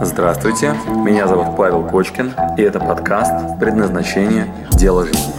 [0.00, 0.74] Здравствуйте,
[1.04, 4.46] меня зовут Павел Кочкин, и это подкаст «Предназначение.
[4.70, 5.32] Дело жизни».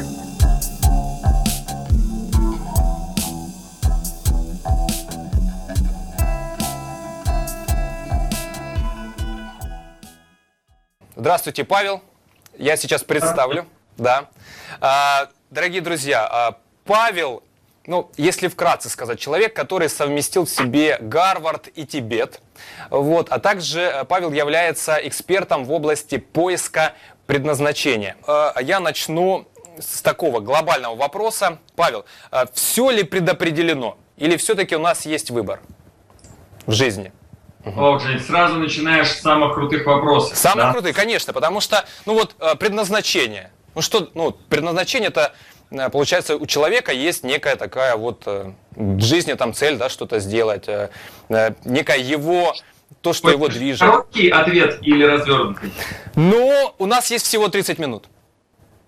[11.15, 12.01] Здравствуйте, Павел.
[12.57, 13.65] Я сейчас представлю.
[13.97, 14.27] Да.
[14.81, 17.43] А, дорогие друзья, а, Павел
[17.89, 22.39] ну, если вкратце сказать, человек, который совместил в себе Гарвард и Тибет.
[22.91, 26.93] Вот, а также э, Павел является экспертом в области поиска
[27.25, 28.15] предназначения.
[28.27, 29.47] Э, я начну
[29.79, 31.57] с такого глобального вопроса.
[31.75, 33.97] Павел, э, все ли предопределено?
[34.17, 35.59] Или все-таки у нас есть выбор
[36.67, 37.11] в жизни?
[37.65, 40.37] О, Жень, сразу начинаешь с самых крутых вопросов.
[40.37, 40.73] Самых да?
[40.73, 43.51] крутых, конечно, потому что, ну вот, предназначение.
[43.75, 45.33] Ну что, ну, предназначение это
[45.91, 50.67] получается, у человека есть некая такая вот э, в жизни там цель, да, что-то сделать,
[50.67, 50.89] э,
[51.65, 52.53] некая его
[53.01, 53.81] то, что его движет.
[53.81, 55.71] Короткий ответ или развернутый?
[56.15, 58.07] Ну, у нас есть всего 30 минут.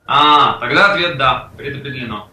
[0.05, 2.27] А, тогда ответ да, предопределено.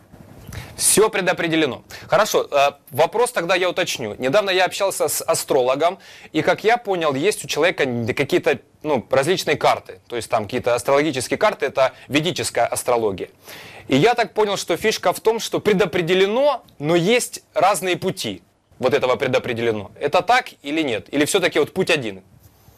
[0.77, 1.83] Все предопределено.
[2.06, 2.48] Хорошо,
[2.92, 4.14] вопрос тогда я уточню.
[4.16, 5.98] Недавно я общался с астрологом,
[6.33, 7.84] и как я понял, есть у человека
[8.16, 10.00] какие-то ну, различные карты.
[10.06, 13.28] То есть там какие-то астрологические карты, это ведическая астрология.
[13.89, 18.42] И я так понял, что фишка в том, что предопределено, но есть разные пути
[18.78, 19.91] вот этого предопределено.
[19.98, 21.08] Это так или нет?
[21.11, 22.22] Или все-таки вот путь один?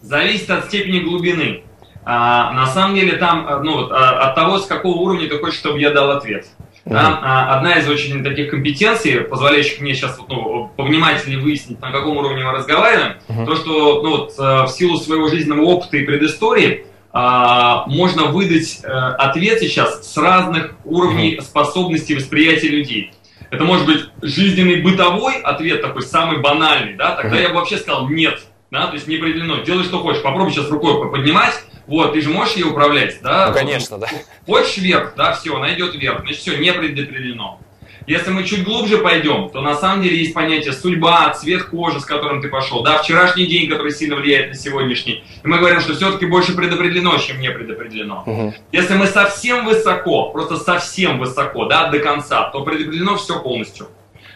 [0.00, 1.64] Зависит от степени глубины.
[2.04, 5.38] А, на самом деле там, а, ну, вот, а, от того, с какого уровня ты
[5.38, 6.46] хочешь, чтобы я дал ответ.
[6.86, 7.20] Да?
[7.22, 12.16] А, одна из очень таких компетенций, позволяющих мне сейчас вот, ну, повнимательнее выяснить, на каком
[12.16, 13.44] уровне мы разговариваем, uh-huh.
[13.44, 19.14] то, что ну, вот, в силу своего жизненного опыта и предыстории а, можно выдать а,
[19.14, 21.42] ответ сейчас с разных уровней mm-hmm.
[21.42, 23.12] способностей восприятия людей.
[23.50, 27.42] Это может быть жизненный бытовой ответ такой самый банальный, да, тогда mm-hmm.
[27.42, 30.70] я бы вообще сказал нет, да, то есть не определено, делай что хочешь, попробуй сейчас
[30.70, 31.54] рукой поднимать,
[31.88, 33.48] вот, ты же можешь ее управлять, да?
[33.48, 34.06] Ну, конечно, да.
[34.46, 37.58] Хочешь вверх, да, все, она идет вверх, значит, все, не предопределено.
[38.06, 42.04] Если мы чуть глубже пойдем, то на самом деле есть понятие судьба, цвет кожи, с
[42.04, 45.24] которым ты пошел, да, вчерашний день, который сильно влияет на сегодняшний.
[45.42, 48.22] И мы говорим, что все-таки больше предопределено, чем не предопределено.
[48.26, 48.54] Угу.
[48.72, 53.88] Если мы совсем высоко, просто совсем высоко, да, до конца, то предопределено все полностью.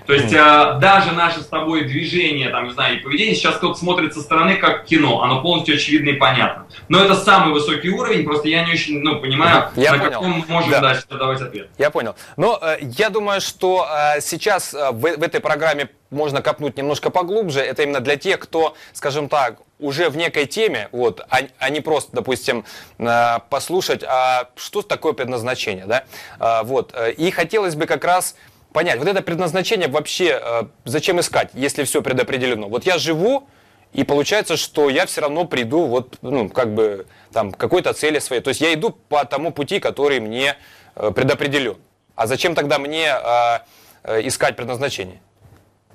[0.06, 3.78] То есть э, даже наше с тобой движение, там, не знаю, и поведение, сейчас кто-то
[3.78, 6.66] смотрит со стороны как кино, оно полностью очевидно и понятно.
[6.88, 10.10] Но это самый высокий уровень, просто я не очень, ну, понимаю, я на понял.
[10.12, 10.80] каком мы можем да.
[10.80, 11.70] дальше давать ответ.
[11.78, 12.14] Я понял.
[12.36, 17.10] Но э, я думаю, что э, сейчас э, в, в этой программе можно копнуть немножко
[17.10, 17.60] поглубже.
[17.60, 21.80] Это именно для тех, кто, скажем так, уже в некой теме, вот, а, а не
[21.80, 22.64] просто, допустим,
[22.98, 26.04] э, послушать, а что такое предназначение, да,
[26.38, 26.92] э, вот.
[26.94, 28.36] Э, и хотелось бы как раз
[28.74, 32.68] понять, вот это предназначение вообще э, зачем искать, если все предопределено.
[32.68, 33.48] Вот я живу,
[33.92, 38.42] и получается, что я все равно приду вот, ну, как бы, там, какой-то цели своей.
[38.42, 40.56] То есть я иду по тому пути, который мне
[40.96, 41.76] э, предопределен.
[42.16, 43.58] А зачем тогда мне э,
[44.02, 45.20] э, искать предназначение?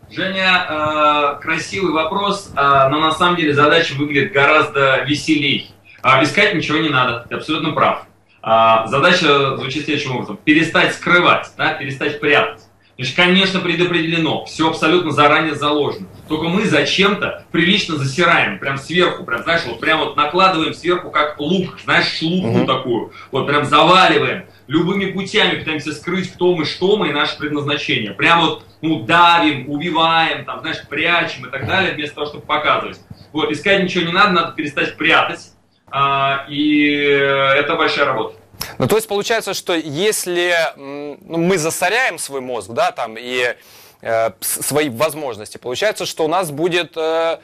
[0.10, 5.70] Женя, э, красивый вопрос, э, но на самом деле задача выглядит гораздо веселей.
[6.02, 8.06] Э, искать ничего не надо, ты абсолютно прав.
[8.42, 10.38] Э, задача звучит следующим образом.
[10.38, 12.69] Перестать скрывать, да, перестать прятать.
[13.00, 16.06] Значит, конечно, предопределено, все абсолютно заранее заложено.
[16.28, 21.40] Только мы зачем-то прилично засираем, прям сверху, прям, знаешь, вот прям вот накладываем сверху, как
[21.40, 22.66] лук, знаешь, шлупку угу.
[22.66, 28.12] такую, вот прям заваливаем, любыми путями пытаемся скрыть, кто мы, что мы и наше предназначение.
[28.12, 33.00] Прям вот, ну, давим, убиваем, там, знаешь, прячем и так далее, вместо того, чтобы показывать.
[33.32, 35.54] Вот, искать ничего не надо, надо перестать прятать,
[35.90, 38.39] а, и это большая работа.
[38.80, 43.56] Ну, то есть получается, что если ну, мы засоряем свой мозг, да, там, и
[44.02, 47.40] э, свои возможности, получается, что у нас будет э,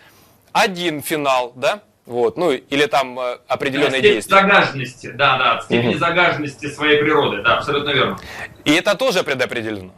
[0.54, 4.34] один финал, да, вот, ну, или там э, определенные да, действия.
[4.34, 6.00] загаженности, да, да, степени угу.
[6.00, 8.18] загаженности своей природы, да, абсолютно верно.
[8.64, 9.92] И это тоже предопределено?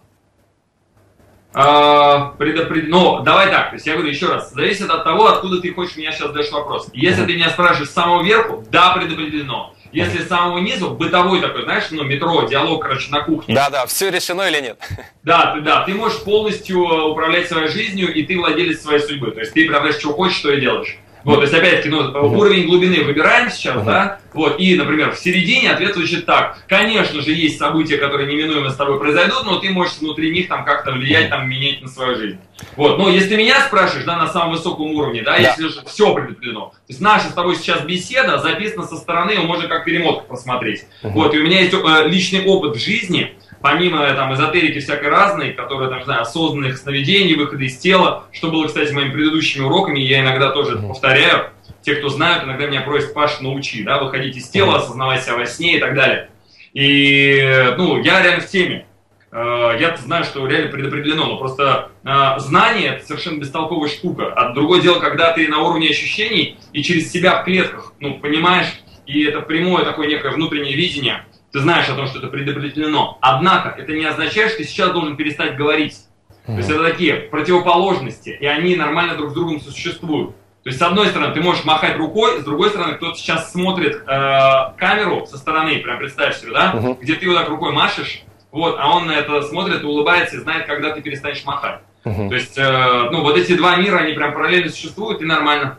[1.53, 2.87] А, предопред...
[2.87, 5.97] Ну, давай так, то есть я говорю еще раз, зависит от того, откуда ты хочешь
[5.97, 6.89] меня сейчас задать вопрос.
[6.93, 9.75] Если ты меня спрашиваешь с самого верху, да, предопределено.
[9.91, 13.55] Если с самого низу, бытовой такой, знаешь, ну, метро, диалог, короче, на кухне.
[13.55, 14.79] Да-да, все решено или нет?
[15.23, 19.31] Да, ты, да, ты можешь полностью э, управлять своей жизнью, и ты владелец своей судьбы.
[19.31, 20.97] То есть ты управляешь, что хочешь, что и делаешь.
[21.27, 25.71] Вот, то есть, опять-таки, ну, уровень глубины выбираем сейчас, да, вот, и, например, в середине
[25.71, 26.59] ответ звучит так.
[26.69, 30.63] Конечно же, есть события, которые неминуемо с тобой произойдут, но ты можешь внутри них там
[30.63, 32.39] как-то влиять, там, менять на свою жизнь.
[32.77, 35.37] Вот, но если меня спрашиваешь, да, на самом высоком уровне, да, да.
[35.37, 39.43] если же все предопределено, то есть наша с тобой сейчас беседа записана со стороны, его
[39.43, 40.85] можно как перемотку посмотреть.
[41.03, 41.11] Угу.
[41.11, 45.53] Вот, и у меня есть э, личный опыт в жизни, помимо там эзотерики всякой разной,
[45.53, 49.99] которые, там, не знаю, осознанных сновидений, выхода из тела, что было, кстати, моими предыдущими уроками,
[49.99, 51.51] я иногда тоже это повторяю,
[51.81, 55.45] те, кто знают, иногда меня просят, Паш, научи, да, выходить из тела, осознавать себя во
[55.45, 56.29] сне и так далее.
[56.73, 58.85] И, ну, я реально в теме.
[59.31, 64.33] Э, я знаю, что реально предопределено, но просто э, знание это совершенно бестолковая штука.
[64.33, 68.67] А другое дело, когда ты на уровне ощущений и через себя в клетках, ну, понимаешь,
[69.05, 73.17] и это прямое такое некое внутреннее видение, ты знаешь о том, что это предопределено.
[73.21, 75.97] Однако, это не означает, что ты сейчас должен перестать говорить.
[76.45, 80.33] То есть это такие противоположности, и они нормально друг с другом существуют.
[80.63, 84.03] То есть, с одной стороны, ты можешь махать рукой, с другой стороны, кто-то сейчас смотрит
[84.05, 86.97] э, камеру со стороны, прям представь себе, да, uh-huh.
[86.99, 90.65] где ты вот так рукой машешь, вот, а он на это смотрит, улыбается и знает,
[90.65, 91.79] когда ты перестанешь махать.
[92.03, 92.27] Uh-huh.
[92.27, 95.77] То есть, э, ну, вот эти два мира, они прям параллельно существуют, и нормально.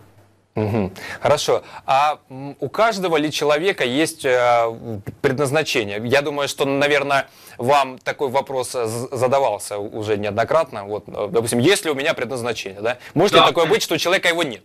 [0.59, 0.93] Угу.
[1.21, 1.63] Хорошо.
[1.87, 6.01] А у каждого ли человека есть э, предназначение?
[6.05, 7.29] Я думаю, что, наверное,
[7.59, 10.85] вам такой вопрос задавался уже неоднократно.
[10.85, 12.81] Вот, э, допустим, есть ли у меня предназначение?
[12.81, 12.99] Да?
[13.15, 13.41] Может да.
[13.41, 14.63] ли такое быть, что у человека его нет?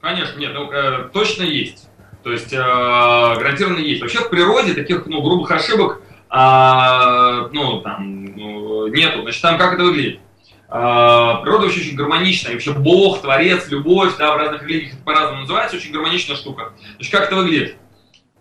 [0.00, 1.88] Конечно, нет, ну, э, точно есть.
[2.22, 4.00] То есть э, гарантированно есть.
[4.00, 6.00] Вообще в природе таких ну, грубых ошибок
[6.30, 9.22] э, ну, там, ну, нету.
[9.22, 10.20] Значит, там как это выглядит?
[10.70, 12.52] Э, природа вообще очень гармоничная.
[12.52, 16.72] вообще Бог, Творец, любовь, да, в разных религиях это по-разному называется, очень гармоничная штука.
[16.96, 17.76] Значит, как это выглядит?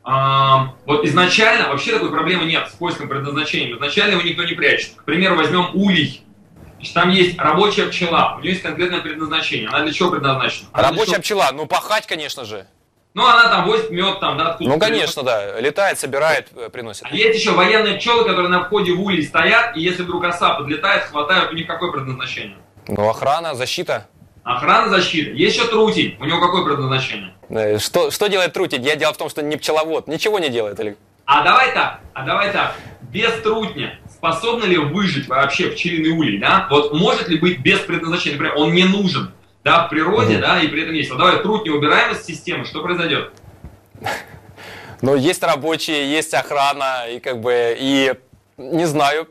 [0.05, 3.73] Э, вот изначально вообще такой проблемы нет с поиском предназначения.
[3.75, 4.95] Изначально его никто не прячет.
[4.97, 6.21] К примеру, возьмем улей.
[6.77, 9.69] Значит, там есть рабочая пчела, у нее есть конкретное предназначение.
[9.69, 10.67] Она для чего предназначена?
[10.73, 11.21] Она рабочая чего?
[11.21, 12.67] пчела, ну пахать, конечно же.
[13.17, 15.59] Ну, она там возит мед, там, да, откуда Ну, конечно, да.
[15.59, 17.07] Летает, собирает, э, приносит.
[17.09, 20.53] А есть еще военные пчелы, которые на входе в улей стоят, и если вдруг оса
[20.53, 22.57] подлетает, хватают, у них какое предназначение?
[22.87, 24.05] Ну, охрана, защита.
[24.43, 25.31] Охрана, защита.
[25.31, 26.15] Есть еще трутень.
[26.19, 27.33] У него какое предназначение?
[27.49, 28.83] Э, что, что делает трутень?
[28.85, 30.07] Я дело в том, что не пчеловод.
[30.07, 30.79] Ничего не делает.
[30.79, 30.95] Или...
[31.25, 32.75] А давай так, а давай так.
[33.01, 36.67] Без трутня способны ли выжить вообще пчелиный улей, да?
[36.69, 38.37] Вот может ли быть без предназначения?
[38.37, 39.31] Например, он не нужен,
[39.67, 41.09] да, в природе, mm да, и при этом есть.
[41.09, 43.31] Вот давай труд не убираем из системы, что произойдет?
[45.01, 48.13] Ну, есть рабочие, есть охрана, и как бы, и
[48.57, 49.27] не знаю,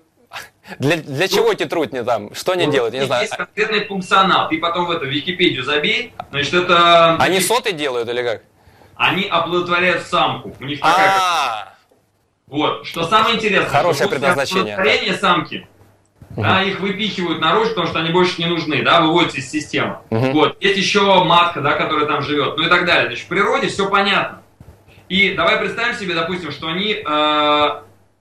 [0.78, 2.34] для, для чего эти трудни там?
[2.34, 2.94] Что они ну, делают?
[2.94, 3.22] Я не знаю.
[3.22, 4.48] Есть конкретный функционал.
[4.48, 6.12] Ты потом в эту Википедию забей.
[6.30, 7.16] Значит, это...
[7.16, 8.42] Они соты делают или как?
[8.96, 10.54] Они оплодотворяют самку.
[10.60, 11.08] У них такая...
[11.08, 11.74] А-а-а.
[12.46, 12.86] Вот.
[12.86, 14.74] Что самое интересное, Хорошее предназначение.
[14.74, 15.68] Оплодотворение самки,
[16.42, 19.98] да, их выпихивают наружу, потому что они больше не нужны, да, выводятся из системы.
[20.10, 20.32] Угу.
[20.32, 20.56] Вот.
[20.60, 23.06] Есть еще матка, да, которая там живет, ну и так далее.
[23.06, 24.42] Значит, в природе все понятно.
[25.08, 27.68] И давай представим себе, допустим, что они э,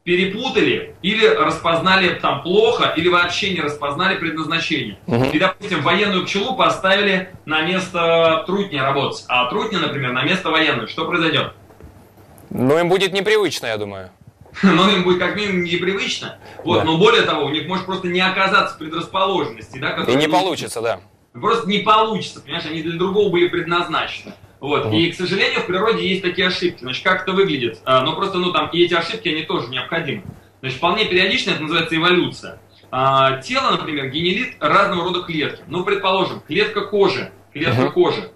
[0.04, 4.98] перепутали или распознали там плохо, или вообще не распознали предназначение.
[5.08, 5.26] Угу.
[5.26, 10.88] И, допустим, военную пчелу поставили на место трутня работать, а трутня, например, на место военную.
[10.88, 11.54] Что произойдет?
[12.52, 14.12] Ну, им будет непривычно, я думаю.
[14.64, 16.40] Но им будет как минимум непривычно.
[16.64, 16.84] Вот, да.
[16.84, 19.78] Но более того, у них может просто не оказаться предрасположенности.
[19.78, 21.00] Да, И не получится, да.
[21.34, 24.34] Просто не получится, понимаешь, они для другого были предназначены.
[24.62, 24.86] Вот.
[24.86, 24.96] Угу.
[24.96, 26.80] И, к сожалению, в природе есть такие ошибки.
[26.82, 27.80] Значит, как это выглядит?
[27.84, 30.24] А, ну, просто, ну, там, и эти ошибки, они тоже необходимы.
[30.62, 32.60] Значит, вполне периодично это называется эволюция.
[32.90, 35.64] А, тело, например, генерит разного рода клетки.
[35.68, 37.92] Ну, предположим, клетка кожи, клетка угу.
[37.92, 38.32] кожи,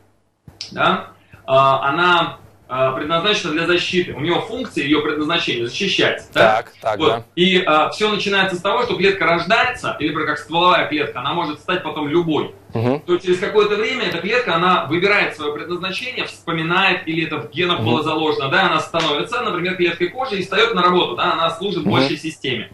[0.72, 1.12] да,
[1.46, 2.39] а, она
[2.70, 4.14] предназначена для защиты.
[4.14, 6.28] У него функция, ее предназначение защищать.
[6.34, 6.58] Да?
[6.58, 7.08] Так, так, вот.
[7.08, 7.24] да.
[7.36, 11.34] И а, все начинается с того, что клетка рождается, или например, как стволовая клетка, она
[11.34, 12.54] может стать потом любой.
[12.74, 13.04] Угу.
[13.08, 17.80] То через какое-то время эта клетка, она выбирает свое предназначение, вспоминает, или это в генах
[17.80, 17.90] угу.
[17.90, 21.82] было заложено, да, она становится, например, клеткой кожи и встает на работу, да, она служит
[21.82, 21.92] угу.
[21.92, 22.72] большей системе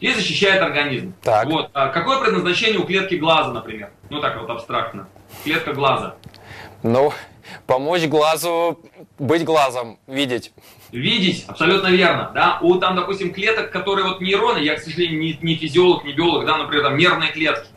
[0.00, 1.14] и защищает организм.
[1.22, 1.46] Так.
[1.46, 1.70] Вот.
[1.72, 3.90] А какое предназначение у клетки глаза, например?
[4.10, 5.08] Ну так вот абстрактно.
[5.44, 6.14] Клетка глаза.
[6.82, 7.12] Ну,
[7.66, 8.80] помочь глазу
[9.18, 10.52] быть глазом, видеть.
[10.92, 12.58] Видеть, абсолютно верно, да.
[12.62, 16.46] У там, допустим, клеток, которые вот нейроны, я, к сожалению, не, не физиолог, не биолог,
[16.46, 17.68] да, например, там нервные клетки,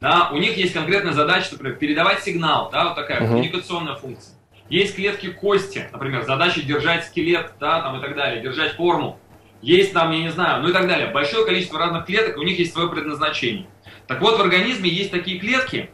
[0.00, 3.28] да, у них есть конкретная задача, например, передавать сигнал, да, вот такая uh-huh.
[3.28, 4.34] коммуникационная функция.
[4.68, 9.18] Есть клетки кости, например, задача держать скелет, да, там и так далее, держать форму.
[9.62, 11.10] Есть там, я не знаю, ну и так далее.
[11.10, 13.66] Большое количество разных клеток, у них есть свое предназначение.
[14.06, 15.90] Так вот, в организме есть такие клетки,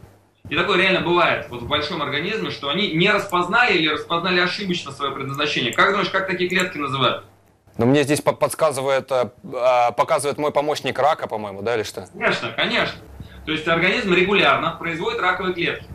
[0.49, 4.91] и такое реально бывает вот в большом организме, что они не распознали или распознали ошибочно
[4.91, 5.73] свое предназначение.
[5.73, 7.25] Как думаешь, как такие клетки называют?
[7.77, 12.07] Ну, мне здесь подсказывает, э, а, показывает мой помощник рака, по-моему, да, или что?
[12.13, 12.99] Конечно, конечно.
[13.45, 15.85] То есть организм регулярно производит раковые клетки.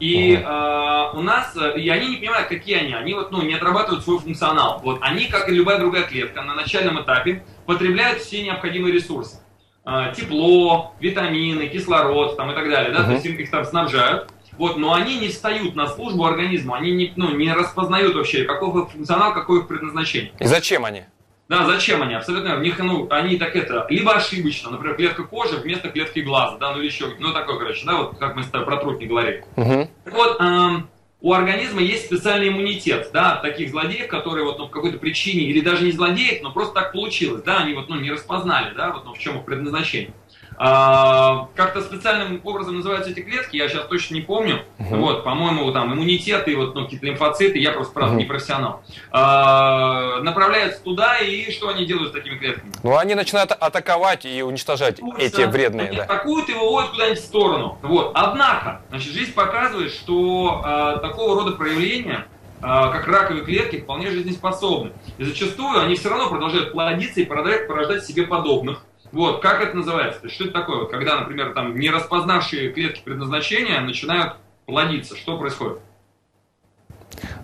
[0.00, 0.44] И угу.
[0.44, 2.92] э, у нас, и они не понимают, какие они.
[2.94, 4.80] Они вот, ну, не отрабатывают свой функционал.
[4.82, 9.40] Вот они, как и любая другая клетка, на начальном этапе потребляют все необходимые ресурсы.
[9.84, 13.06] А, тепло, витамины, кислород там, и так далее, да, uh-huh.
[13.06, 14.30] то есть им их там снабжают.
[14.58, 18.82] Вот, но они не встают на службу организму, они не, ну, не распознают вообще, какой
[18.82, 20.32] их функционал, какое их предназначение.
[20.38, 21.04] И зачем они?
[21.48, 22.14] Да, зачем они?
[22.14, 22.56] Абсолютно.
[22.56, 26.72] В них, ну, они так это, либо ошибочно, например, клетка кожи вместо клетки глаза, да,
[26.72, 29.06] ну или еще, ну такое, короче, да, вот как мы с тобой про труд не
[29.06, 29.44] говорили.
[29.56, 29.88] Угу.
[30.04, 30.88] Так вот, эм,
[31.22, 35.42] у организма есть специальный иммунитет, да, от таких злодеев, которые вот, ну, по какой-то причине,
[35.42, 38.92] или даже не злодеев, но просто так получилось, да, они вот, ну, не распознали, да,
[38.92, 40.14] вот, ну, в чем их предназначение.
[40.62, 44.62] А, как-то специальным образом называются эти клетки, я сейчас точно не помню.
[44.78, 44.98] Uh-huh.
[44.98, 48.18] Вот, по-моему, там иммунитеты, вот, ну, какие-то лимфоциты, я просто, правда, uh-huh.
[48.18, 48.82] не профессионал.
[49.10, 52.74] А, направляются туда, и что они делают с такими клетками?
[52.82, 55.16] Ну, они начинают атаковать и уничтожать Точно.
[55.16, 55.94] эти вредные.
[55.94, 56.02] Да.
[56.02, 57.78] атакуют и выводят куда-нибудь в сторону.
[57.80, 58.12] Вот.
[58.14, 62.26] Однако, значит, жизнь показывает, что а, такого рода проявления
[62.60, 64.92] а, как раковые клетки, вполне жизнеспособны.
[65.16, 68.84] И зачастую они все равно продолжают плодиться и порождать, порождать себе подобных.
[69.12, 70.20] Вот, как это называется?
[70.20, 70.80] То есть, что это такое?
[70.80, 74.36] Вот, когда, например, там не распознавшие клетки предназначения начинают
[74.66, 75.80] плодиться, что происходит?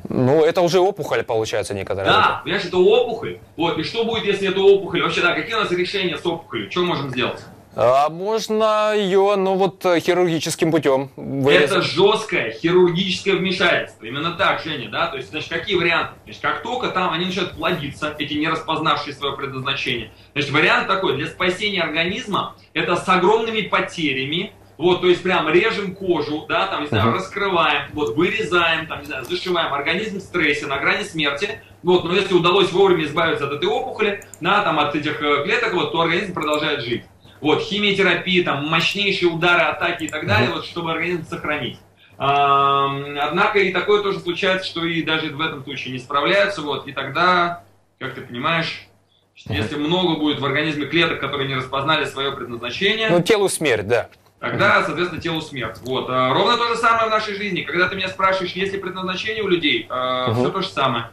[0.09, 2.07] Ну, это уже опухоль, получается, некоторая.
[2.07, 3.41] Да, понимаешь, это опухоль.
[3.57, 5.03] Вот, и что будет, если это опухоль?
[5.03, 6.71] Вообще, да, какие у нас решения с опухолью?
[6.71, 7.45] Что можем сделать?
[7.79, 11.71] А можно ее, ну вот, хирургическим путем вырезать.
[11.71, 14.07] Это жесткое хирургическое вмешательство.
[14.07, 15.09] Именно так, Женя, да?
[15.09, 16.15] То есть, значит, какие варианты?
[16.25, 21.17] Значит, как только там они начинают плодиться, эти не распознавшие свое предназначение, значит, вариант такой,
[21.17, 26.83] для спасения организма, это с огромными потерями, вот, то есть прям режем кожу, да, там,
[26.83, 27.15] не знаю, uh-huh.
[27.15, 32.15] раскрываем, вот, вырезаем, там, не знаю, зашиваем, организм в стрессе, на грани смерти, вот, но
[32.15, 36.01] если удалось вовремя избавиться от этой опухоли, да, там, от этих э, клеток, вот, то
[36.01, 37.05] организм продолжает жить.
[37.41, 41.79] Вот, химиотерапия, там, мощнейшие удары, атаки и так далее, вот, чтобы организм сохранить.
[42.19, 46.93] Однако и такое тоже случается, что и даже в этом случае не справляются, вот, и
[46.93, 47.65] тогда,
[47.99, 48.89] как ты понимаешь,
[49.35, 53.11] если много будет в организме клеток, которые не распознали свое предназначение...
[53.11, 54.09] Ну, телу смерть, да.
[54.41, 55.79] Тогда, соответственно, телу смерть.
[55.83, 56.07] Вот.
[56.09, 57.63] А, ровно то же самое в нашей жизни.
[57.63, 60.41] Когда ты меня спрашиваешь, есть ли предназначение у людей, угу.
[60.41, 61.11] все то же самое.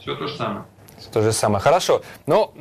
[0.00, 0.64] Все то же самое.
[0.98, 1.60] Все то же самое.
[1.60, 2.02] Хорошо.
[2.26, 2.52] Ну,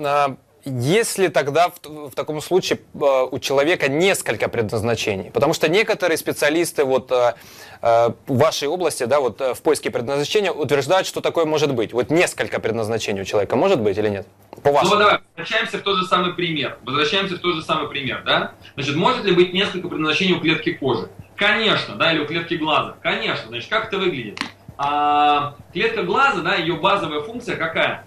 [0.69, 5.31] если тогда в, в таком случае э, у человека несколько предназначений?
[5.31, 7.33] Потому что некоторые специалисты вот э,
[7.81, 11.93] э, в вашей области, да, вот в поиске предназначения утверждают, что такое может быть.
[11.93, 14.27] Вот несколько предназначений у человека может быть или нет?
[14.63, 14.95] По вашему.
[14.95, 16.77] Ну давай, возвращаемся в тот же самый пример.
[16.83, 18.53] Возвращаемся в тот же самый пример, да?
[18.75, 21.09] Значит, может ли быть несколько предназначений у клетки кожи?
[21.35, 22.95] Конечно, да, или у клетки глаза?
[23.01, 23.47] Конечно.
[23.47, 24.39] Значит, как это выглядит?
[24.77, 28.05] А, клетка глаза, да, ее базовая функция какая?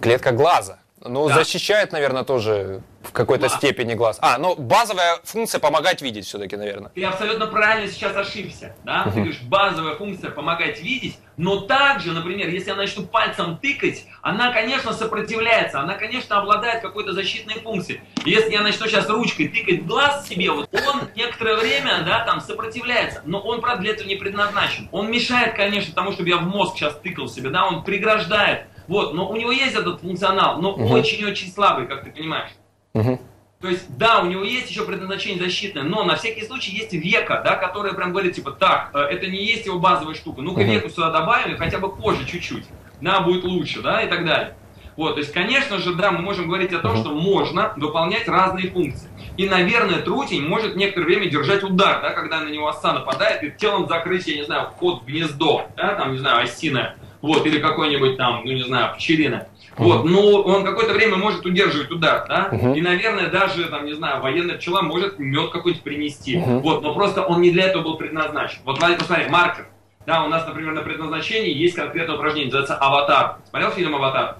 [0.00, 0.78] Клетка глаза.
[1.04, 1.34] Ну, да.
[1.34, 3.48] защищает, наверное, тоже в какой-то да.
[3.50, 4.18] степени глаз.
[4.22, 6.90] А, ну, базовая функция помогать видеть все-таки, наверное.
[6.94, 9.04] Ты абсолютно правильно сейчас ошибся, да?
[9.04, 14.50] Ты говоришь, базовая функция помогать видеть, но также, например, если я начну пальцем тыкать, она,
[14.52, 18.00] конечно, сопротивляется, она, конечно, обладает какой-то защитной функцией.
[18.24, 22.40] Если я начну сейчас ручкой тыкать в глаз себе, вот он некоторое время, да, там,
[22.40, 24.88] сопротивляется, но он, правда, для этого не предназначен.
[24.90, 29.14] Он мешает, конечно, тому, чтобы я в мозг сейчас тыкал себе, да, он преграждает вот,
[29.14, 31.54] но у него есть этот функционал, но очень-очень угу.
[31.54, 32.50] слабый, как ты понимаешь.
[32.94, 33.20] Угу.
[33.60, 37.40] То есть, да, у него есть еще предназначение защитное, но на всякий случай есть века,
[37.42, 40.70] да, которая прям говорит, типа, так, э, это не есть его базовая штука, ну-ка угу.
[40.70, 42.66] веку сюда добавим, и хотя бы кожи чуть-чуть,
[43.00, 44.54] да, будет лучше, да, и так далее.
[44.96, 48.70] Вот, то есть, конечно же, да, мы можем говорить о том, что можно выполнять разные
[48.70, 49.08] функции.
[49.36, 53.50] И, наверное, трутень может некоторое время держать удар, да, когда на него оса нападает, и
[53.50, 57.58] телом закрыть, я не знаю, вход в гнездо, да, там, не знаю, осиное вот, или
[57.58, 59.48] какой-нибудь там, ну не знаю, пчелина.
[59.78, 62.76] Вот, но он какое-то время может удерживать удар, да, uh-huh.
[62.76, 66.60] и, наверное, даже, там, не знаю, военная пчела может мед какой-нибудь принести, uh-huh.
[66.60, 68.58] вот, но просто он не для этого был предназначен.
[68.64, 69.66] Вот, посмотри, маркер,
[70.06, 73.38] да, у нас, например, на предназначении есть конкретное упражнение, называется «Аватар».
[73.48, 74.36] Смотрел фильм «Аватар»?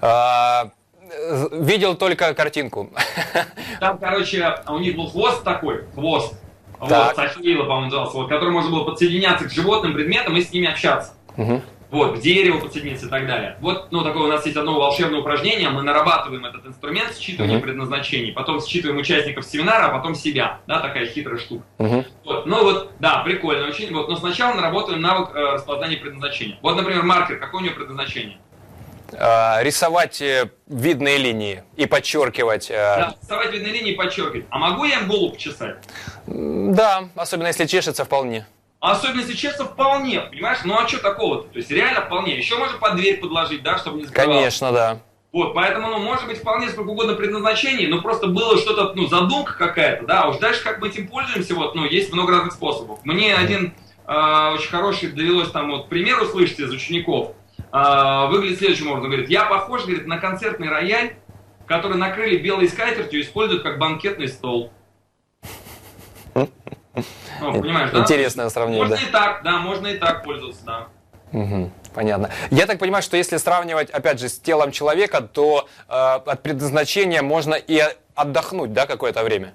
[0.00, 0.70] А,
[1.52, 2.90] видел только картинку.
[3.80, 6.34] Там, короче, у них был хвост такой, хвост,
[6.88, 7.14] так.
[7.14, 10.66] вот, Сахила, по-моему, назывался, вот, который можно было подсоединяться к животным предметам и с ними
[10.66, 11.12] общаться.
[11.36, 13.56] Угу вот, к дереву подсоединиться и так далее.
[13.60, 17.60] Вот, ну, такое у нас есть одно волшебное упражнение, мы нарабатываем этот инструмент считывания uh-huh.
[17.60, 21.64] предназначений, потом считываем участников семинара, а потом себя, да, такая хитрая штука.
[21.78, 22.04] Uh-huh.
[22.24, 26.58] Вот, ну вот, да, прикольно очень, вот, но сначала наработаем навык э, распознания предназначения.
[26.62, 28.38] Вот, например, маркер, какое у него предназначение?
[29.12, 32.70] Uh, рисовать э, видные линии и подчеркивать.
[32.70, 32.74] Uh...
[32.74, 34.46] Да, рисовать видные линии и подчеркивать.
[34.50, 35.76] А могу я им голову почесать?
[36.26, 38.46] Да, особенно если чешется вполне.
[38.84, 40.58] А особенно если честно, вполне, понимаешь?
[40.62, 41.48] Ну а что такого-то?
[41.48, 42.36] То есть реально вполне.
[42.36, 44.36] Еще можно под дверь подложить, да, чтобы не закрывалось.
[44.36, 45.00] Конечно, да.
[45.32, 49.54] Вот, поэтому, ну, может быть, вполне сколько угодно предназначение, но просто было что-то, ну, задумка
[49.54, 52.98] какая-то, да, а уж дальше как мы этим пользуемся, вот, ну, есть много разных способов.
[53.04, 53.72] Мне один
[54.06, 57.32] э, очень хороший довелось там вот пример услышать из учеников.
[57.72, 61.16] Э, выглядит следующим образом, говорит, я похож, говорит, на концертный рояль,
[61.66, 64.74] который накрыли белой скатертью и используют как банкетный стол.
[67.40, 68.00] Ну, понимаешь, да?
[68.00, 69.02] Интересное сравнение, Можно да.
[69.02, 70.86] и так, да, можно и так пользоваться, да.
[71.32, 72.30] Угу, понятно.
[72.50, 77.22] Я так понимаю, что если сравнивать, опять же, с телом человека, то э, от предназначения
[77.22, 77.82] можно и
[78.14, 79.52] отдохнуть, да, какое-то время?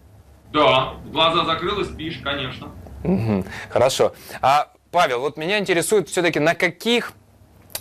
[0.51, 2.69] Да, глаза закрыл и спишь, конечно.
[3.03, 4.13] Угу, хорошо.
[4.41, 7.13] А Павел, вот меня интересует все-таки на каких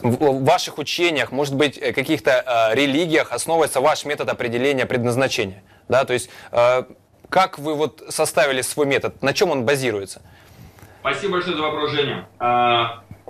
[0.01, 5.63] в ваших учениях, может быть, э, каких-то э, религиях основывается ваш метод определения предназначения?
[5.89, 6.85] Да, то есть, э,
[7.29, 10.23] как вы вот составили свой метод, на чем он базируется?
[11.01, 12.27] Спасибо большое за вопрос, Женя.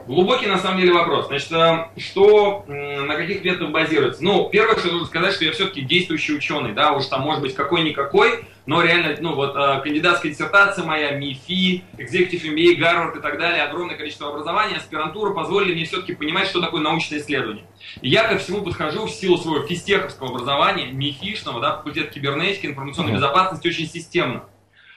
[0.09, 1.27] Глубокий, на самом деле, вопрос.
[1.27, 4.25] Значит, а, что, на каких методах базируется?
[4.25, 7.55] Ну, первое, что нужно сказать, что я все-таки действующий ученый, да, уж там может быть
[7.55, 13.39] какой-никакой, но реально, ну вот, а, кандидатская диссертация моя, МИФИ, Executive MBA, Гарвард и так
[13.39, 17.67] далее, огромное количество образования, аспирантура позволили мне все-таки понимать, что такое научное исследование.
[18.01, 23.13] И я ко всему подхожу в силу своего физтеховского образования, МИФИшного, да, факультет кибернетики, информационной
[23.13, 24.45] безопасности, очень системно.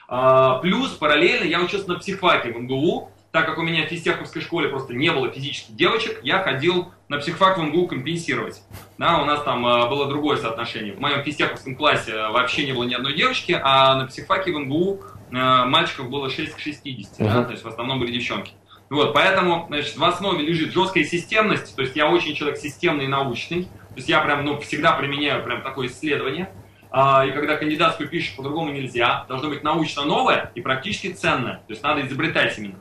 [0.08, 4.42] А, плюс параллельно я учился на психфаке в МГУ, так как у меня в физтеховской
[4.42, 8.62] школе просто не было физических девочек, я ходил на психфак в МГУ компенсировать.
[8.98, 10.92] Да, у нас там э, было другое соотношение.
[10.92, 15.00] В моем физтеховском классе вообще не было ни одной девочки, а на психфаке в МГУ
[15.30, 17.24] э, мальчиков было 6 к 60, uh-huh.
[17.24, 18.52] да, то есть в основном были девчонки.
[18.90, 23.08] Вот, поэтому, значит, в основе лежит жесткая системность, то есть я очень человек системный и
[23.08, 26.52] научный, то есть я прям, ну, всегда применяю прям такое исследование,
[26.90, 29.24] а, и когда кандидатскую пишешь, по-другому нельзя.
[29.26, 31.54] Должно быть научно новое и практически ценное.
[31.66, 32.78] То есть надо изобретать именно.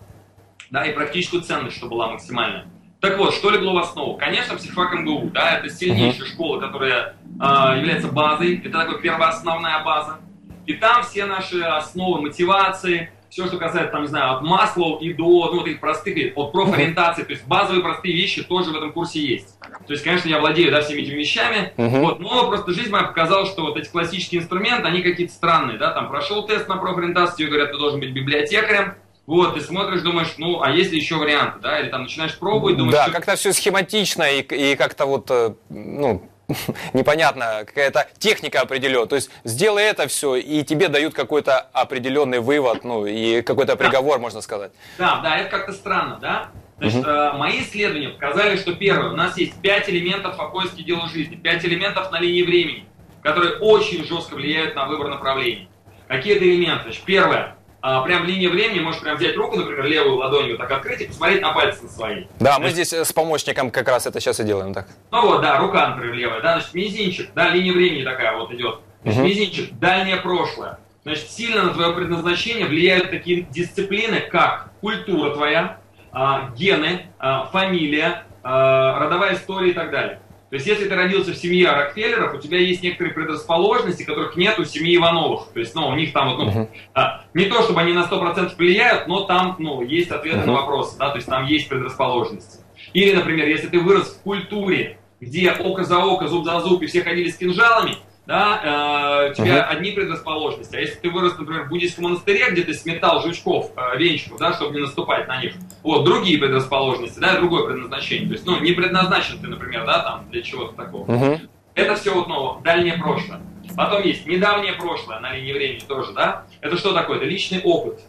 [0.71, 2.65] Да, и практическую ценность, чтобы была максимальная.
[3.01, 4.15] Так вот, что легло в основу?
[4.15, 6.31] Конечно, психфак МГУ, да, это сильнейшая uh-huh.
[6.31, 10.19] школа, которая э, является базой, это такая первоосновная база.
[10.67, 15.13] И там все наши основы мотивации, все, что касается, там, не знаю, от Маслоу и
[15.13, 18.93] до, ну, вот этих простых, от профориентации, то есть базовые простые вещи тоже в этом
[18.93, 19.59] курсе есть.
[19.59, 22.01] То есть, конечно, я владею, да, всеми этими вещами, uh-huh.
[22.01, 25.91] вот, но просто жизнь моя показала, что вот эти классические инструменты, они какие-то странные, да,
[25.91, 28.95] там, прошел тест на профориентацию, тебе говорят, ты должен быть библиотекарем,
[29.31, 32.75] вот, ты смотришь, думаешь, ну, а есть ли еще варианты, да, или там начинаешь пробовать,
[32.75, 32.93] думаешь...
[32.93, 33.13] Да, что...
[33.13, 36.29] как-то все схематично и, и как-то вот, э, ну,
[36.93, 39.05] непонятно, какая-то техника определена.
[39.05, 44.17] То есть сделай это все, и тебе дают какой-то определенный вывод, ну и какой-то приговор,
[44.17, 44.21] да.
[44.21, 44.73] можно сказать.
[44.97, 46.49] Да, да, это как-то странно, да?
[46.79, 47.37] Значит, угу.
[47.37, 51.63] мои исследования показали, что первое, у нас есть пять элементов по поиске дела жизни, пять
[51.63, 52.85] элементов на линии времени,
[53.23, 55.69] которые очень жестко влияют на выбор направлений.
[56.09, 56.83] Какие это элементы?
[56.83, 61.01] Значит, первое, а, прям линия времени, можешь прям взять руку, например, левую ладонью так открыть
[61.01, 62.25] и посмотреть на пальцы свои.
[62.39, 64.87] Да, мы здесь э, с помощником как раз это сейчас и делаем так.
[65.11, 68.81] Ну вот, да, рука, например, левая, да, значит, мизинчик, да, линия времени такая вот идет.
[69.01, 69.27] Значит, угу.
[69.27, 70.77] мизинчик, дальнее прошлое.
[71.03, 75.79] Значит, сильно на твое предназначение влияют такие дисциплины, как культура твоя,
[76.11, 80.19] а, гены, а, фамилия, родовая история и так далее.
[80.51, 84.59] То есть, если ты родился в семье Рокфеллеров, у тебя есть некоторые предрасположенности, которых нет
[84.59, 85.47] у семьи Ивановых.
[85.53, 86.69] То есть, ну, у них там вот, ну, uh-huh.
[86.93, 90.47] а, не то, чтобы они на 100% влияют, но там, ну, есть ответы uh-huh.
[90.47, 92.65] на вопросы, да, то есть там есть предрасположенности.
[92.91, 96.87] Или, например, если ты вырос в культуре, где око за око, зуб за зуб, и
[96.87, 99.61] все ходили с кинжалами, да, э, у тебя uh-huh.
[99.63, 100.75] одни предрасположенности.
[100.75, 104.53] А если ты вырос, например, в буддийском монастыре, где ты сметал жучков, э, венчиков, да,
[104.53, 105.53] чтобы не наступать на них,
[105.83, 108.27] вот, другие предрасположенности, да, другое предназначение.
[108.27, 111.05] То есть, ну, не предназначен ты, например, да, там, для чего-то такого.
[111.07, 111.39] Uh-huh.
[111.73, 113.41] Это все вот, ну, дальнее прошлое.
[113.75, 116.45] Потом есть недавнее прошлое на линии времени тоже, да.
[116.59, 117.17] Это что такое?
[117.17, 118.01] Это личный опыт.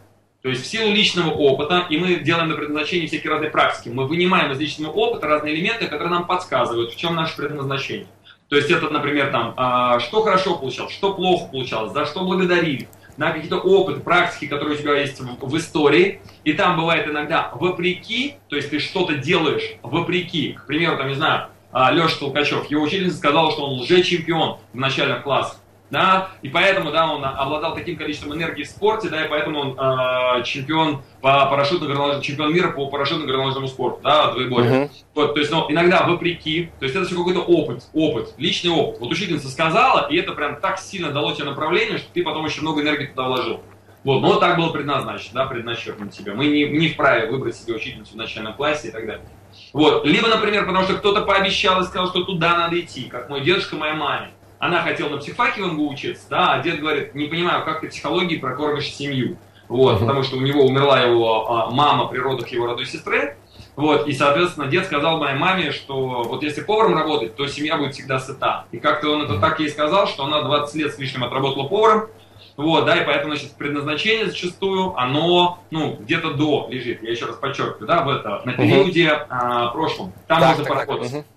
[0.42, 4.08] То есть в силу личного опыта, и мы делаем на предназначении всякие разные практики, мы
[4.08, 8.08] вынимаем из личного опыта разные элементы, которые нам подсказывают, в чем наше предназначение.
[8.52, 12.86] То есть это, например, там, а, что хорошо получалось, что плохо получалось, за что благодарили,
[13.16, 16.20] на какие-то опыты, практики, которые у тебя есть в, в истории.
[16.44, 20.52] И там бывает иногда вопреки, то есть ты что-то делаешь вопреки.
[20.52, 24.76] К примеру, там, не знаю, а, Леша Толкачев, его учительница сказала, что он лже-чемпион в
[24.76, 25.61] начальных классах
[25.92, 29.78] да, и поэтому, да, он обладал таким количеством энергии в спорте, да, и поэтому он
[29.78, 34.70] э, чемпион по парашютно чемпион мира по парашютно-горнолыжному спорту, да, двоеборье.
[34.70, 34.90] Uh-huh.
[35.14, 39.00] Вот, то есть, ну, иногда вопреки, то есть это все какой-то опыт, опыт, личный опыт.
[39.00, 42.62] Вот учительница сказала, и это прям так сильно дало тебе направление, что ты потом еще
[42.62, 43.60] много энергии туда вложил.
[44.02, 46.32] Вот, но так было предназначено, да, предначеркнуть себя.
[46.34, 49.26] Мы не, не вправе выбрать себе учительницу в начальном классе и так далее.
[49.74, 53.42] Вот, либо, например, потому что кто-то пообещал и сказал, что туда надо идти, как мой
[53.42, 54.30] дедушка моей маме
[54.62, 57.88] она хотела на психфаке в МГУ учиться, да, а дед говорит, не понимаю, как ты
[57.88, 59.36] психологии прокормишь семью.
[59.66, 63.36] Вот, потому что у него умерла его а, мама при родах его родной сестры.
[63.74, 67.94] Вот, и, соответственно, дед сказал моей маме, что вот если поваром работать, то семья будет
[67.94, 68.66] всегда сыта.
[68.70, 72.08] И как-то он это так ей сказал, что она 20 лет с лишним отработала поваром.
[72.56, 77.34] Вот, да, и поэтому, значит, предназначение зачастую, оно, ну, где-то до лежит, я еще раз
[77.34, 80.12] подчеркиваю, да, в это, на периоде uh а, прошлом.
[80.28, 81.10] Там так, можно так, поработать.
[81.10, 81.28] Так, угу.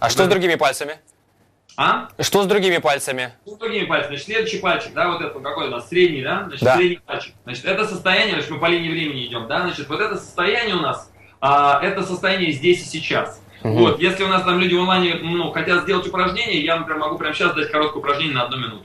[0.00, 0.96] А что с другими пальцами?
[1.76, 2.08] А?
[2.20, 3.32] Что с другими пальцами?
[3.46, 4.10] Что с другими пальцами?
[4.10, 6.44] Значит, следующий пальчик, да, вот это какой у нас средний, да?
[6.46, 6.76] Значит, да.
[6.76, 7.34] средний пальчик.
[7.44, 9.62] Значит, это состояние, значит, мы по линии времени идем, да?
[9.62, 13.40] Значит, вот это состояние у нас, а, это состояние здесь и сейчас.
[13.62, 13.74] Угу.
[13.74, 17.16] Вот, если у нас там люди в онлайне, ну, хотят сделать упражнение, я, например, могу
[17.16, 18.84] прямо сейчас дать короткое упражнение на одну минуту.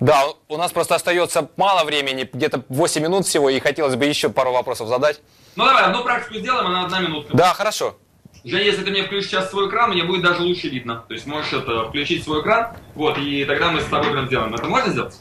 [0.00, 4.28] Да, у нас просто остается мало времени, где-то 8 минут всего, и хотелось бы еще
[4.28, 5.20] пару вопросов задать.
[5.56, 7.36] Ну давай, одну практику сделаем, она одна минутка.
[7.36, 7.96] Да, хорошо.
[8.44, 11.02] Жень, если ты мне включишь сейчас свой экран, мне будет даже лучше видно.
[11.08, 14.54] То есть можешь это включить свой экран, вот, и тогда мы с тобой прям сделаем.
[14.54, 15.18] Это можно сделать?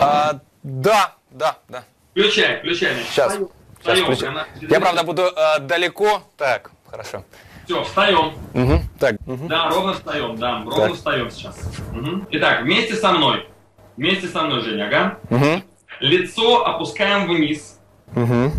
[0.00, 1.84] А, да, да, да.
[2.10, 2.94] Включай, включай.
[2.94, 3.04] Меня.
[3.04, 3.32] Сейчас.
[3.78, 6.22] Встаем, Сейчас встаем, на- Я, правда, буду э, далеко.
[6.36, 7.24] Так, хорошо.
[7.64, 8.32] Все, встаем.
[8.54, 9.46] Мгм, Так, мгм.
[9.48, 10.94] Да, ровно встаем, да, ровно Так.
[10.94, 11.56] встаем сейчас.
[11.92, 12.26] Мгм.
[12.32, 13.48] Итак, вместе со мной.
[13.96, 15.18] Вместе со мной, Женя, ага.
[15.30, 15.62] Мгм,
[16.00, 17.78] Лицо опускаем вниз,
[18.14, 18.52] мгм,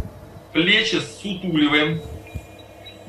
[0.53, 2.01] плечи сутуливаем,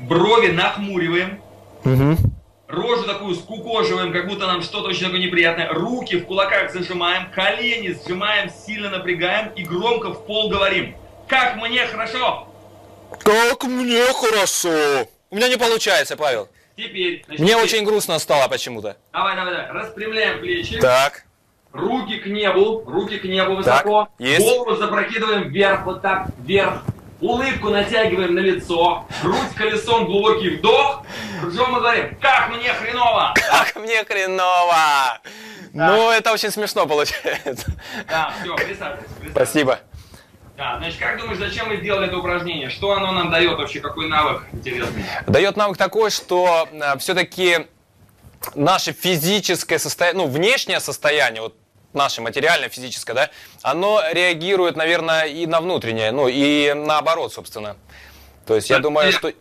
[0.08, 1.40] брови нахмуриваем,
[1.84, 2.16] мгм.
[2.68, 5.68] рожу такую скукоживаем, как будто нам что-то очень такое неприятное.
[5.72, 10.94] Руки в кулаках зажимаем, колени сжимаем, сильно напрягаем и громко в пол говорим.
[11.28, 12.48] Как мне хорошо!
[13.22, 15.06] Как мне хорошо.
[15.30, 16.48] У меня не получается, Павел.
[16.76, 18.96] Теперь, значит, Мне теперь- очень грустно стало почему-то.
[19.12, 19.70] Давай, давай, давай.
[19.72, 20.80] Распрямляем плечи.
[20.80, 21.24] Так.
[21.72, 24.08] Руки к небу, руки к небу высоко.
[24.18, 24.40] есть.
[24.40, 26.82] Голову запрокидываем вверх, вот так, вверх.
[27.24, 29.06] Улыбку натягиваем на лицо.
[29.22, 31.04] Грудь колесом, глубокий вдох.
[31.42, 33.32] Ржем и говорим, как мне хреново!
[33.34, 35.20] Как мне хреново.
[35.72, 37.72] Ну, это очень смешно получается.
[38.10, 39.08] Да, все, присаживайся.
[39.30, 39.80] Спасибо.
[40.58, 42.68] Да, значит, как думаешь, зачем мы сделали это упражнение?
[42.68, 43.80] Что оно нам дает вообще?
[43.80, 45.06] Какой навык интересный?
[45.26, 47.68] Дает навык такой, что все-таки
[48.54, 51.56] наше физическое состояние, ну, внешнее состояние, вот
[51.94, 53.30] наше материальное, физическое, да,
[53.62, 57.76] оно реагирует, наверное, и на внутреннее, ну, и наоборот, собственно.
[58.46, 59.32] То есть я думаю, что,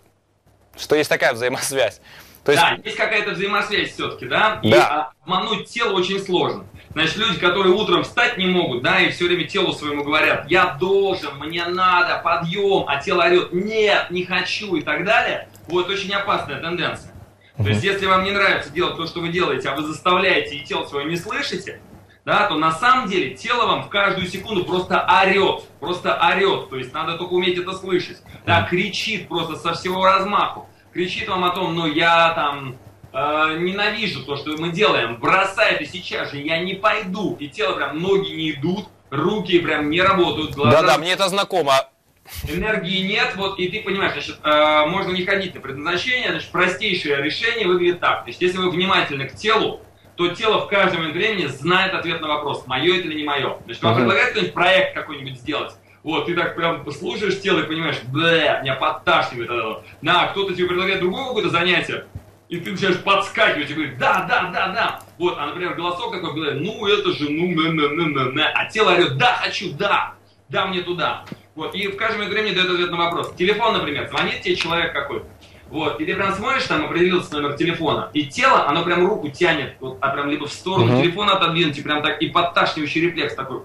[0.78, 2.00] что есть такая взаимосвязь.
[2.44, 4.60] То есть, Да, есть какая-то взаимосвязь все-таки, да?
[4.64, 5.12] И Да.
[5.24, 6.66] обмануть тело очень сложно.
[6.92, 10.76] Значит, люди, которые утром встать не могут, да, и все время телу своему говорят, я
[10.80, 16.14] должен, мне надо, подъем, а тело орет, нет, не хочу и так далее, вот очень
[16.14, 17.14] опасная тенденция.
[17.58, 20.66] То есть, если вам не нравится делать то, что вы делаете, а вы заставляете и
[20.66, 21.80] тело свое не слышите,
[22.26, 26.78] да, то на самом деле тело вам в каждую секунду просто орет, просто орет, то
[26.78, 28.22] есть надо только уметь это слышать.
[28.46, 32.78] Да, кричит просто со всего размаху, кричит вам о том, ну я там
[33.12, 37.76] э, ненавижу то, что мы делаем, бросай это сейчас же, я не пойду, и тело
[37.76, 41.90] прям, ноги не идут, руки прям не работают, глаза да-да, мне это знакомо.
[42.48, 47.22] энергии нет, вот, и ты понимаешь, значит, э, можно не ходить на предназначение, значит, простейшее
[47.22, 48.24] решение выглядит так.
[48.24, 49.82] То есть, если вы внимательны к телу,
[50.16, 53.58] то тело в каждый момент времени знает ответ на вопрос, мое это или не мое.
[53.66, 54.02] Значит, вам Мгм.
[54.02, 55.74] предлагает кто-нибудь проект какой-нибудь сделать,
[56.04, 59.84] вот, ты так прям слушаешь тело и понимаешь, бля, меня подташнивает от этого.
[60.02, 62.06] На, кто-то тебе предлагает другое какое-то занятие,
[62.50, 65.00] и ты начинаешь подскакивать и говорить, да, да, да, да.
[65.18, 68.48] Вот, а, например, голосок такой, бля, ну это же, ну, на, на, на, на, на.
[68.50, 70.16] А тело орет, да, хочу, да,
[70.50, 71.24] да, мне туда.
[71.56, 73.34] Вот, и в каждое момент времени дает ответ на вопрос.
[73.36, 75.26] Телефон, например, звонит тебе человек какой-то.
[75.74, 79.74] Вот, и ты прям смотришь, там определился номер телефона, и тело, оно прям руку тянет,
[79.80, 81.02] вот, а прям либо в сторону Мгм.
[81.02, 83.62] телефона отодвинуть, и прям так, и подташнивающий рефлекс такой.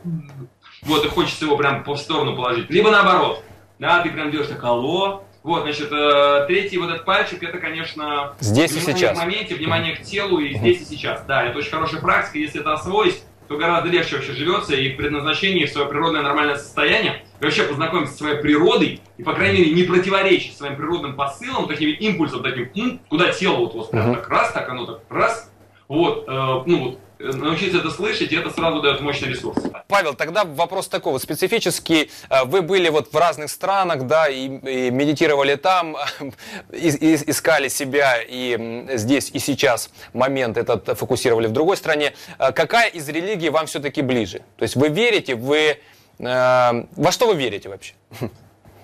[0.85, 2.71] Вот, и хочется его прям по в сторону положить.
[2.71, 3.44] Либо наоборот,
[3.79, 5.25] да, ты прям делаешь так, алло.
[5.42, 9.18] Вот, значит, э, третий вот этот пальчик, это, конечно, Здесь и сейчас.
[9.18, 11.23] к моменте, внимание к телу и здесь и сейчас.
[11.27, 14.97] Да, это очень хорошая практика, если это освоить, то гораздо легче вообще живется и в
[14.97, 19.59] предназначении, в свое природное нормальное состояние, и вообще познакомиться со своей природой, и, по крайней
[19.61, 24.07] мере, не противоречить своим природным посылам, таким импульсом, таким, м, куда тело вот, вот прям
[24.11, 24.14] Мгм.
[24.16, 25.51] так раз, так оно так раз,
[25.87, 26.31] вот, э,
[26.66, 29.57] ну вот, э, научиться это слышать, и это сразу дает мощный ресурс.
[29.88, 32.11] Павел, тогда вопрос такой вот специфический.
[32.29, 35.96] Э, Вы были вот в разных странах, да, и, и медитировали там,
[36.72, 42.14] и- и- искали себя, и здесь, и сейчас момент этот фокусировали в другой стране.
[42.38, 44.42] Э, Какая из религий вам все-таки ближе?
[44.57, 45.79] То есть вы верите, вы...
[46.19, 47.95] э, Во что вы верите вообще?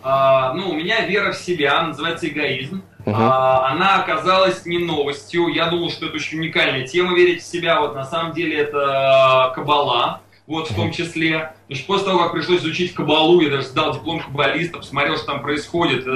[0.03, 2.83] А, ну, у меня вера в себя, называется эгоизм.
[3.07, 5.49] А, она оказалась не новостью.
[5.49, 7.81] Я думал, что это очень уникальная тема верить в себя.
[7.81, 10.21] Вот на самом деле это кабала.
[10.47, 11.55] Вот в том числе.
[11.69, 15.43] Значит, после того, как пришлось изучить кабалу, я даже сдал диплом каббалиста, посмотрел, что там
[15.43, 16.11] происходит, э,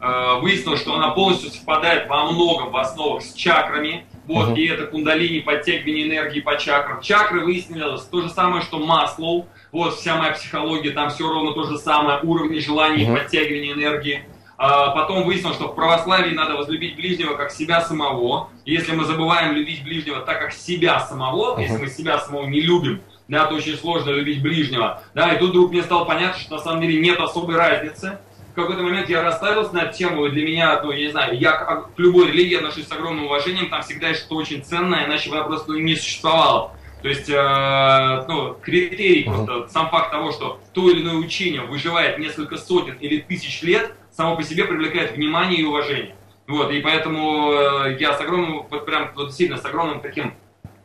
[0.00, 4.06] э, выяснилось, что она полностью совпадает во многом в основах с чакрами.
[4.26, 7.02] Вот, и это кундалини, подтягивание энергии по чакрам.
[7.02, 9.48] Чакры выяснилось то же самое, что Маслоу.
[9.74, 13.16] Вот вся моя психология, там все ровно то же самое, уровни желаний, Мгм.
[13.16, 14.24] подтягивание энергии.
[14.56, 18.50] А потом выяснилось, что в православии надо возлюбить ближнего как себя самого.
[18.64, 21.62] Если мы забываем любить ближнего так, как себя самого, Мгм.
[21.62, 25.02] если мы себя самого не любим, да, то очень сложно любить ближнего.
[25.12, 28.18] Да, и тут вдруг мне стало понятно, что на самом деле нет особой разницы.
[28.52, 31.36] В какой-то момент я расставился на эту тему, и для меня, ну, я не знаю,
[31.36, 35.30] я к любой религии отношусь с огромным уважением, там всегда есть что-то очень ценное, иначе
[35.30, 36.70] бы она просто не существовало.
[37.04, 42.18] То есть, э, ну, критерий просто, сам факт того, что то или иное учение выживает
[42.18, 46.16] несколько сотен или тысяч лет, само по себе привлекает внимание и уважение.
[46.46, 50.32] Вот, и поэтому э, я с огромным, вот прям вот сильно с огромным таким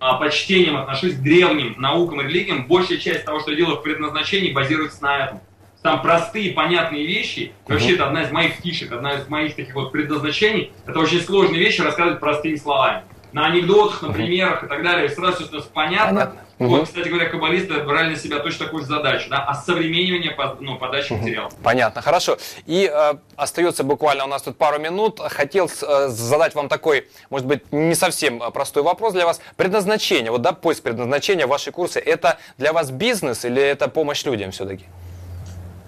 [0.02, 2.68] а, почтением отношусь к древним наукам и религиям.
[2.68, 5.40] Большая часть того, что я делаю в предназначении, базируется на этом.
[5.82, 7.54] Там простые, понятные вещи.
[7.66, 10.74] Вообще, это одна из моих фишек, одна из моих таких вот предназначений.
[10.86, 13.04] Это очень сложные вещи рассказывать простыми словами.
[13.32, 15.06] На анекдотах, на примерах и так далее.
[15.06, 16.14] И сразу все понятно.
[16.14, 16.42] понятно.
[16.60, 16.70] Угу.
[16.70, 21.14] Вот, кстати говоря, каббалисты брали на себя точно такую же задачу, да, осовременивание ну, подачи
[21.14, 21.22] угу.
[21.22, 21.50] материала.
[21.64, 22.38] Понятно, хорошо.
[22.66, 25.20] И э, остается буквально у нас тут пару минут.
[25.20, 29.40] Хотел э, задать вам такой, может быть, не совсем э, простой вопрос для вас.
[29.56, 34.52] Предназначение, вот да, поиск предназначения, ваши курсы, это для вас бизнес или это помощь людям
[34.52, 34.86] все-таки?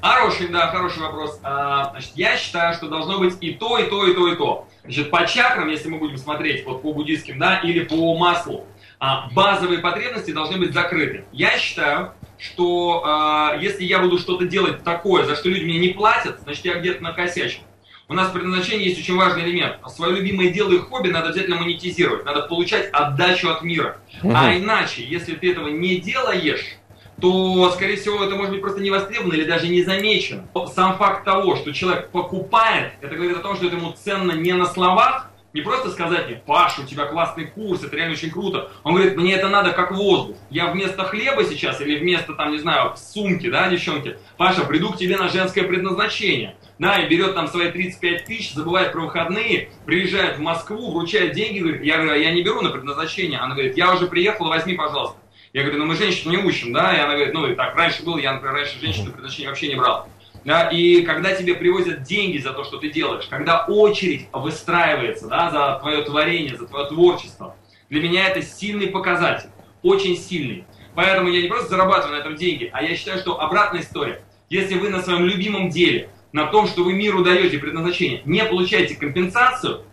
[0.02, 1.40] Хороший, да, хороший вопрос.
[1.44, 4.68] А, значит, я считаю, что должно быть и то, и то, и то, и то.
[4.84, 8.66] Значит, по чакрам, если мы будем смотреть вот по буддийским, да, или по маслу,
[9.00, 11.26] а, базовые потребности должны быть закрыты.
[11.32, 15.90] Я считаю, что э, если я буду что-то делать такое, за что люди мне не
[15.90, 17.62] платят, значит я где-то накосячил.
[18.08, 19.78] У нас в предназначении есть очень важный элемент.
[19.88, 24.00] Свое любимое дело и хобби надо обязательно монетизировать, надо получать отдачу от мира.
[24.22, 24.34] Угу.
[24.36, 26.78] А иначе, если ты этого не делаешь,
[27.22, 30.48] то, скорее всего, это может быть просто не востребовано или даже не замечено.
[30.74, 34.54] Сам факт того, что человек покупает, это говорит о том, что это ему ценно не
[34.54, 38.72] на словах, не просто сказать мне, Паша, у тебя классный курс, это реально очень круто.
[38.84, 40.38] Он говорит, мне это надо как воздух.
[40.50, 44.98] Я вместо хлеба сейчас или вместо, там, не знаю, сумки, да, девчонки, Паша, приду к
[44.98, 46.56] тебе на женское предназначение.
[46.80, 51.60] Да, и берет там свои 35 тысяч, забывает про выходные, приезжает в Москву, вручает деньги,
[51.60, 53.38] говорит, я я не беру на предназначение.
[53.38, 55.21] Она говорит, я уже приехала, возьми, пожалуйста.
[55.54, 58.04] Я говорю, ну мы женщин не учим, да, и она говорит, ну и так, раньше
[58.04, 60.08] был, я, например, раньше женщин на предназначение вообще не брал.
[60.46, 65.52] Да, и когда тебе привозят деньги за то, что ты делаешь, когда очередь выстраивается да,
[65.52, 67.56] за твое творение, за твое творчество,
[67.90, 69.50] для меня это сильный показатель,
[69.84, 70.64] очень сильный.
[70.96, 74.24] Поэтому я не просто зарабатываю на этом деньги, а я считаю, что обратная история.
[74.50, 78.96] Если вы на своем любимом деле, на том, что вы миру даете предназначение, не получаете
[78.96, 79.84] компенсацию,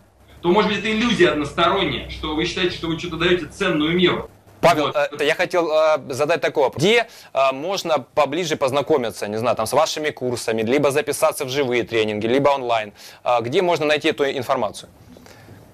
[0.41, 4.29] то может быть это иллюзия односторонняя, что вы считаете, что вы что-то даете ценную миру.
[4.61, 4.95] Павел, вот.
[4.95, 6.81] Э, я хотел э, задать такой вопрос.
[6.81, 11.83] Где э, можно поближе познакомиться, не знаю, там, с вашими курсами, либо записаться в живые
[11.83, 12.93] тренинги, либо онлайн?
[13.23, 14.89] Э, где можно найти эту информацию?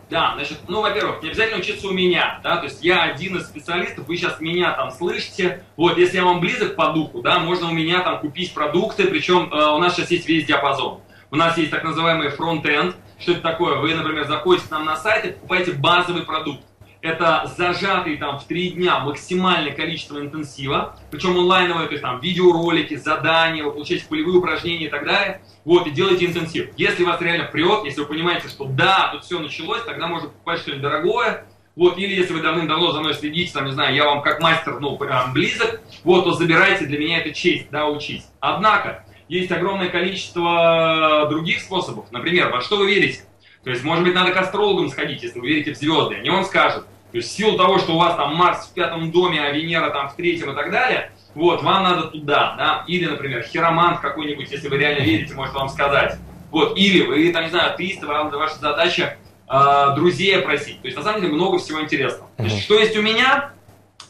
[0.10, 3.48] Да, значит, ну, во-первых, не обязательно учиться у меня, да, то есть я один из
[3.48, 7.70] специалистов, вы сейчас меня там слышите, вот, если я вам близок по духу, да, можно
[7.70, 11.00] у меня там купить продукты, причем э, у нас сейчас есть весь диапазон.
[11.32, 13.78] У нас есть так называемый фронт-энд, что это такое?
[13.78, 16.62] Вы, например, заходите к нам на сайт и покупаете базовый продукт
[17.06, 22.96] это зажатый там в три дня максимальное количество интенсива, причем онлайновое, то есть там видеоролики,
[22.96, 25.42] задания, вы получаете полевые упражнения и так далее.
[25.64, 26.70] Вот, и делайте интенсив.
[26.78, 30.60] Если вас реально прет, если вы понимаете, что да, тут все началось, тогда можно покупать
[30.60, 34.22] что-нибудь дорогое, вот, или если вы давным-давно за мной следите, там, не знаю, я вам
[34.22, 38.26] как мастер, ну, прям близок, вот, то забирайте, для меня это честь, да, учись.
[38.40, 42.12] Однако, есть огромное количество других способов.
[42.12, 43.22] Например, во что вы верите?
[43.64, 46.16] То есть, может быть, надо к астрологам сходить, если вы верите в звезды.
[46.16, 46.86] Они вам скажут,
[47.16, 49.90] то есть в силу того, что у вас там Марс в пятом доме, а Венера
[49.90, 54.52] там в третьем и так далее, вот, вам надо туда, да, или, например, хиромант какой-нибудь,
[54.52, 56.18] если вы реально верите, может вам сказать.
[56.52, 60.82] Вот, или вы, там, не знаю, атеисты, вам ваша задача э, друзей опросить.
[60.82, 62.30] То есть, на самом деле, много всего интересного.
[62.38, 63.54] Значит, что есть у меня,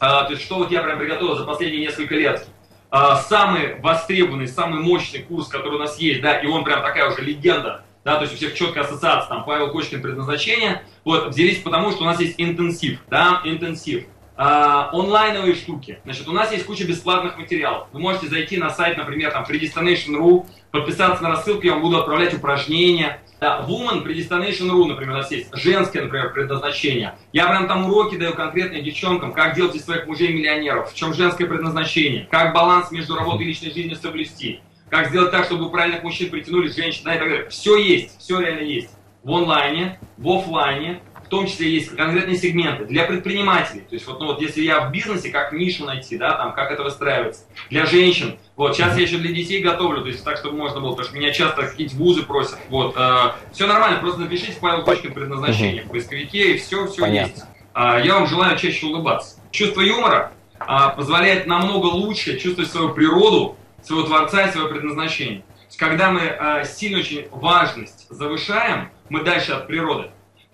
[0.00, 2.44] то есть, что вот я прям приготовил за последние несколько лет.
[2.90, 7.08] Э, самый востребованный, самый мощный курс, который у нас есть, да, и он прям такая
[7.08, 11.58] уже легенда, да, то есть у всех четкая ассоциация, там, Павел Кочкин предназначение, вот, взялись
[11.58, 14.04] потому, что у нас есть интенсив, да, интенсив.
[14.36, 15.98] А, онлайновые штуки.
[16.04, 17.88] Значит, у нас есть куча бесплатных материалов.
[17.92, 22.32] Вы можете зайти на сайт, например, там, predestination.ru, подписаться на рассылку, я вам буду отправлять
[22.32, 23.20] упражнения.
[23.40, 27.16] Да, Woman, Predestination.ru, например, у нас есть женское, например, предназначение.
[27.32, 31.12] Я прям там уроки даю конкретно девчонкам, как делать из своих мужей миллионеров, в чем
[31.12, 36.02] женское предназначение, как баланс между работой и личной жизнью соблюсти как сделать так, чтобы правильных
[36.02, 37.48] мужчин притянули женщин, да, и так далее.
[37.48, 38.90] Все есть, все реально есть.
[39.22, 43.80] В онлайне, в офлайне, в том числе есть конкретные сегменты для предпринимателей.
[43.80, 46.70] То есть вот, ну, вот если я в бизнесе, как нишу найти, да, там, как
[46.70, 47.42] это выстраивается.
[47.68, 48.38] Для женщин.
[48.54, 51.18] Вот, сейчас я еще для детей готовлю, то есть так, чтобы можно было, потому что
[51.18, 52.58] меня часто какие-то вузы просят.
[52.68, 57.32] Вот, э, все нормально, просто напишите Павел Кочкин предназначение в поисковике, и все, все Понятно.
[57.32, 57.44] есть.
[57.74, 59.40] Э, я вам желаю чаще улыбаться.
[59.50, 60.64] Чувство юмора э,
[60.96, 65.40] позволяет намного лучше чувствовать свою природу, своего Творца и своего предназначения.
[65.40, 70.04] То есть, когда мы э, сильно очень важность завышаем, мы дальше от природы.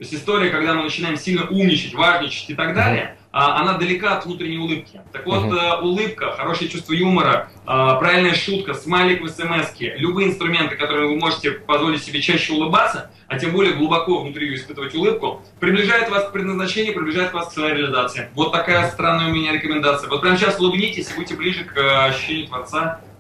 [0.03, 4.17] То есть история, когда мы начинаем сильно умничать, важничать и так далее, а, она далека
[4.17, 5.01] от внутренней улыбки.
[5.13, 10.77] Так вот, uh улыбка, хорошее чувство юмора, а, правильная шутка, смайлик в смс любые инструменты,
[10.77, 16.11] которые вы можете позволить себе чаще улыбаться, а тем более глубоко внутри испытывать улыбку, приближает
[16.11, 18.29] вас к предназначению, приближает вас к своей реализации.
[18.35, 20.11] Вот такая странная у меня рекомендация.
[20.11, 23.01] Вот прямо сейчас улыбнитесь и будьте ближе к ощущению Творца